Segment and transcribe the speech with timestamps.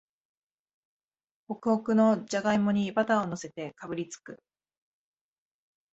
[1.47, 4.41] ホクホクのじゃがいもにバターをのせてかぶりつく